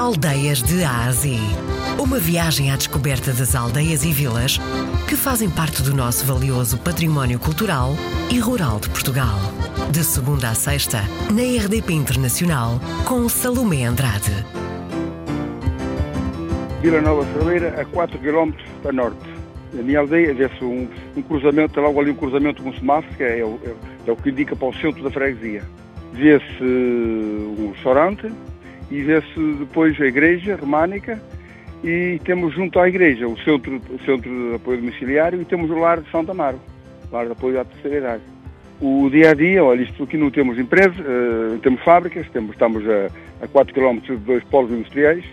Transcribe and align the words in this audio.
Aldeias 0.00 0.62
de 0.62 0.82
Ásia. 0.82 1.38
Uma 2.02 2.18
viagem 2.18 2.70
à 2.70 2.76
descoberta 2.76 3.34
das 3.34 3.54
aldeias 3.54 4.02
e 4.02 4.10
vilas 4.10 4.58
que 5.06 5.14
fazem 5.14 5.50
parte 5.50 5.82
do 5.82 5.94
nosso 5.94 6.24
valioso 6.24 6.78
património 6.78 7.38
cultural 7.38 7.90
e 8.32 8.38
rural 8.38 8.80
de 8.80 8.88
Portugal. 8.88 9.38
De 9.92 10.02
segunda 10.02 10.48
a 10.48 10.54
sexta, 10.54 11.02
na 11.30 11.42
RDP 11.42 11.92
Internacional, 11.92 12.80
com 13.06 13.28
Salomé 13.28 13.84
Andrade. 13.84 14.32
Vila 16.80 17.02
Nova 17.02 17.30
Cerveira, 17.34 17.78
a 17.78 17.84
4 17.84 18.18
km 18.20 18.52
para 18.80 18.92
norte. 18.92 19.28
Na 19.74 19.82
minha 19.82 19.98
aldeia 19.98 20.32
vê-se 20.32 20.64
um, 20.64 20.88
um, 21.14 21.20
cruzamento, 21.20 21.78
logo 21.78 22.00
ali 22.00 22.10
um 22.10 22.16
cruzamento 22.16 22.62
com 22.62 22.70
o 22.70 22.74
semáforo, 22.74 23.14
que 23.18 23.22
é, 23.22 23.40
é, 23.40 23.74
é 24.06 24.10
o 24.10 24.16
que 24.16 24.30
indica 24.30 24.56
para 24.56 24.68
o 24.68 24.74
centro 24.76 25.02
da 25.02 25.10
freguesia. 25.10 25.62
Vê-se 26.14 26.64
um 26.64 27.72
restaurante, 27.74 28.32
e 28.90 29.02
vê-se 29.02 29.54
depois 29.58 29.98
a 30.00 30.06
igreja 30.06 30.56
românica 30.56 31.20
e 31.82 32.20
temos 32.24 32.54
junto 32.54 32.78
à 32.78 32.88
igreja 32.88 33.26
o 33.26 33.38
centro, 33.38 33.80
o 33.90 33.98
centro 34.04 34.30
de 34.30 34.54
apoio 34.56 34.78
domiciliário 34.78 35.40
e 35.40 35.44
temos 35.44 35.70
o 35.70 35.74
lar 35.74 36.00
de 36.00 36.10
Santa 36.10 36.32
Amaro, 36.32 36.60
lar 37.10 37.26
de 37.26 37.32
apoio 37.32 37.60
à 37.60 37.64
terceira 37.64 37.98
idade. 37.98 38.22
O 38.80 39.08
dia 39.10 39.30
a 39.30 39.34
dia, 39.34 39.62
olha, 39.62 39.82
isto 39.82 40.02
aqui 40.02 40.16
não 40.16 40.30
temos 40.30 40.58
empresas, 40.58 40.98
uh, 40.98 41.58
temos 41.58 41.82
fábricas, 41.82 42.26
temos, 42.30 42.52
estamos 42.52 42.82
a, 42.88 43.10
a 43.44 43.48
4 43.48 43.74
km 43.74 43.98
de 44.00 44.16
dois 44.16 44.42
polos 44.44 44.70
industriais, 44.70 45.24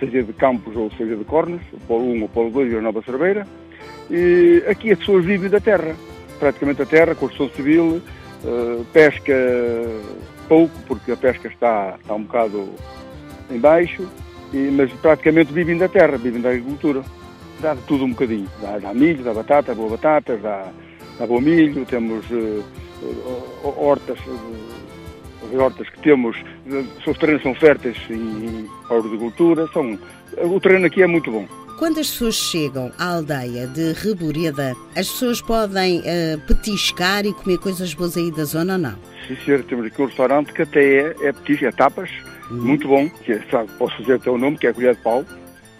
seja 0.00 0.22
de 0.22 0.32
Campos 0.32 0.76
ou 0.76 0.90
seja 0.92 1.16
de 1.16 1.24
Cornes, 1.24 1.62
o 1.72 1.78
polo 1.86 2.04
1 2.04 2.18
ou 2.18 2.24
o 2.24 2.28
polo 2.28 2.50
2 2.50 2.72
e 2.72 2.76
a 2.76 2.80
Nova 2.80 3.02
Cerveira. 3.02 3.46
E 4.10 4.62
aqui 4.68 4.90
as 4.90 4.98
pessoas 4.98 5.24
vivem 5.24 5.48
da 5.48 5.60
terra, 5.60 5.94
praticamente 6.38 6.82
a 6.82 6.86
terra, 6.86 7.14
construção 7.14 7.48
civil, 7.54 8.02
uh, 8.44 8.84
pesca 8.92 9.34
pouco, 10.48 10.74
porque 10.86 11.12
a 11.12 11.16
pesca 11.16 11.48
está, 11.48 11.96
está 12.00 12.14
um 12.14 12.22
bocado 12.22 12.70
em 13.50 13.58
baixo, 13.58 14.08
e, 14.52 14.70
mas 14.70 14.92
praticamente 14.94 15.52
vivem 15.52 15.78
da 15.78 15.88
terra, 15.88 16.16
vivem 16.16 16.40
da 16.40 16.50
agricultura. 16.50 17.02
Dá 17.60 17.74
de 17.74 17.80
tudo 17.82 18.04
um 18.04 18.10
bocadinho. 18.10 18.48
Dá, 18.60 18.78
dá 18.78 18.92
milho, 18.92 19.24
dá 19.24 19.32
batata, 19.32 19.74
boa 19.74 19.90
batata, 19.90 20.36
dá, 20.36 20.70
dá 21.18 21.26
bom 21.26 21.40
milho, 21.40 21.84
temos 21.86 22.28
uh, 22.30 22.64
uh, 23.02 23.74
hortas, 23.76 24.18
uh, 24.26 24.76
as 25.50 25.58
hortas 25.58 25.88
que 25.88 25.98
temos, 26.00 26.36
os 27.06 27.18
terrenos 27.18 27.42
são 27.42 27.54
férteis 27.54 27.96
em, 28.10 28.68
para 28.86 28.96
a 28.96 29.00
agricultura, 29.00 29.66
são, 29.72 29.98
o 30.38 30.60
terreno 30.60 30.86
aqui 30.86 31.02
é 31.02 31.06
muito 31.06 31.30
bom. 31.30 31.46
Quando 31.78 32.00
as 32.00 32.08
pessoas 32.10 32.34
chegam 32.36 32.90
à 32.98 33.16
aldeia 33.16 33.66
de 33.66 33.92
Reboreda, 33.92 34.74
as 34.96 35.10
pessoas 35.10 35.42
podem 35.42 35.98
uh, 36.00 36.40
petiscar 36.46 37.26
e 37.26 37.34
comer 37.34 37.58
coisas 37.58 37.92
boas 37.92 38.16
aí 38.16 38.30
da 38.30 38.44
zona 38.44 38.72
ou 38.74 38.78
não? 38.78 38.94
Sim, 39.28 39.36
senhor, 39.44 39.62
temos 39.62 39.84
aqui 39.84 40.00
um 40.00 40.06
restaurante 40.06 40.54
que 40.54 40.62
até 40.62 40.80
é, 40.80 41.16
é 41.20 41.32
petisco, 41.32 41.66
é 41.66 41.70
tapas, 41.70 42.10
uhum. 42.50 42.62
muito 42.62 42.88
bom, 42.88 43.10
que 43.10 43.32
é, 43.32 43.42
sabe, 43.50 43.68
posso 43.78 43.94
dizer 44.00 44.14
até 44.14 44.30
o 44.30 44.38
nome, 44.38 44.56
que 44.56 44.66
é 44.66 44.70
a 44.70 44.74
Colher 44.74 44.94
de 44.94 45.02
Pau. 45.02 45.22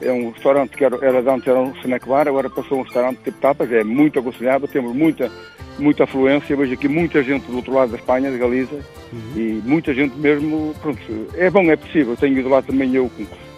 É 0.03 0.13
um 0.13 0.31
restaurante 0.33 0.77
que 0.77 0.85
era, 0.85 0.99
era 1.01 1.23
de 1.23 1.31
antes 1.31 1.49
era 1.49 1.59
um 1.59 1.73
snack 1.79 2.07
bar, 2.07 2.29
agora 2.29 2.51
passou 2.51 2.81
um 2.81 2.83
restaurante 2.83 3.19
tipo 3.25 3.41
tapas, 3.41 3.73
é 3.73 3.83
muito 3.83 4.19
aconselhável, 4.19 4.69
temos 4.69 4.95
muita, 4.95 5.33
muita 5.79 6.05
afluência, 6.05 6.55
vejo 6.55 6.75
aqui 6.75 6.89
muita 6.89 7.23
gente 7.23 7.47
do 7.47 7.57
outro 7.57 7.73
lado 7.73 7.93
da 7.93 7.97
Espanha, 7.97 8.31
de 8.31 8.37
Galiza, 8.37 8.75
uhum. 9.11 9.33
e 9.35 9.63
muita 9.65 9.95
gente 9.95 10.15
mesmo, 10.19 10.75
pronto, 10.83 11.01
é 11.35 11.49
bom, 11.49 11.71
é 11.71 11.77
possível, 11.77 12.15
tenho 12.19 12.39
ido 12.39 12.51
lá 12.51 12.61
também 12.61 12.95
eu 12.95 13.11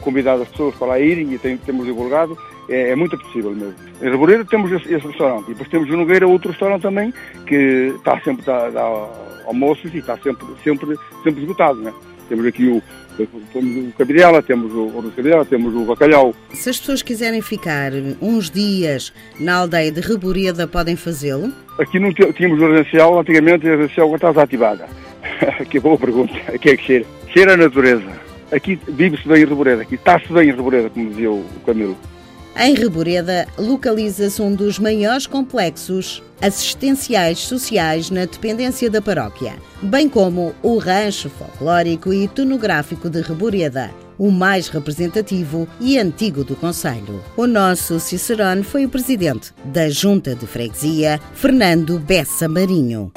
convidado 0.08 0.42
as 0.42 0.48
pessoas 0.48 0.74
para 0.74 0.86
lá 0.86 0.98
irem 0.98 1.34
e 1.34 1.38
tem, 1.38 1.58
temos 1.58 1.84
divulgado, 1.84 2.36
é, 2.66 2.90
é, 2.90 2.96
muito 2.96 3.18
possível 3.18 3.50
mesmo. 3.50 3.74
Em 4.00 4.10
Reboreira 4.10 4.42
temos 4.42 4.72
esse, 4.72 4.94
esse, 4.94 5.06
restaurante 5.06 5.44
e 5.44 5.48
depois 5.48 5.68
temos 5.68 5.86
em 5.88 5.96
Nogueira 5.96 6.26
outro 6.26 6.50
restaurante 6.50 6.80
também 6.80 7.12
que 7.46 7.92
está 7.96 8.18
sempre 8.20 8.50
a 8.50 8.70
dar 8.70 9.08
almoços 9.46 9.92
e 9.94 9.98
está 9.98 10.16
sempre, 10.16 10.46
sempre, 10.64 10.96
sempre 11.22 11.42
esgotado, 11.42 11.78
né? 11.80 11.92
Temos 12.26 12.46
aqui 12.46 12.66
o, 12.66 12.82
temos 13.52 13.88
o 13.88 13.92
cabidela, 13.98 14.42
temos 14.42 14.72
o 14.72 14.94
ouro 14.94 15.12
cabidela, 15.14 15.44
temos 15.44 15.74
o 15.74 15.84
bacalhau. 15.84 16.34
Se 16.54 16.70
as 16.70 16.78
pessoas 16.78 17.02
quiserem 17.02 17.42
ficar 17.42 17.92
uns 18.20 18.50
dias 18.50 19.12
na 19.38 19.56
aldeia 19.56 19.92
de 19.92 20.00
Reboreda, 20.00 20.66
podem 20.66 20.96
fazê-lo? 20.96 21.52
Aqui 21.78 21.98
não 21.98 22.12
tínhamos 22.12 22.60
o 22.60 22.66
residencial, 22.66 23.18
antigamente 23.18 23.66
a 23.66 23.72
residencial 23.72 24.14
está 24.14 24.30
desativada. 24.30 24.88
que 25.68 25.78
boa 25.78 25.98
pergunta. 25.98 26.34
Aqui 26.48 26.70
é 26.70 26.76
que 26.76 26.84
cheira. 26.84 27.04
Cheira 27.32 27.54
a 27.54 27.56
natureza. 27.56 28.27
Aqui 28.50 28.78
vive-se 28.88 29.28
bem 29.28 29.42
em 29.42 29.46
Reboreda, 29.46 29.82
aqui 29.82 29.96
está-se 29.96 30.32
bem 30.32 30.48
em 30.48 30.54
Reboreda, 30.54 30.88
como 30.88 31.08
dizia 31.10 31.30
o 31.30 31.44
Camilo. 31.66 31.96
Em 32.56 32.74
Reboreda, 32.74 33.46
localiza-se 33.56 34.42
um 34.42 34.52
dos 34.52 34.78
maiores 34.78 35.26
complexos 35.26 36.22
assistenciais 36.40 37.38
sociais 37.38 38.10
na 38.10 38.22
dependência 38.24 38.90
da 38.90 39.00
paróquia, 39.00 39.54
bem 39.82 40.08
como 40.08 40.54
o 40.62 40.78
rancho 40.78 41.28
folclórico 41.30 42.12
e 42.12 42.24
etnográfico 42.24 43.08
de 43.08 43.20
Reboreda, 43.20 43.90
o 44.18 44.30
mais 44.32 44.68
representativo 44.68 45.68
e 45.80 45.98
antigo 45.98 46.42
do 46.42 46.56
Conselho. 46.56 47.22
O 47.36 47.46
nosso 47.46 48.00
Cicerone 48.00 48.64
foi 48.64 48.86
o 48.86 48.88
presidente 48.88 49.52
da 49.66 49.88
Junta 49.88 50.34
de 50.34 50.46
Freguesia, 50.46 51.20
Fernando 51.34 51.98
Bessa 52.00 52.48
Marinho. 52.48 53.12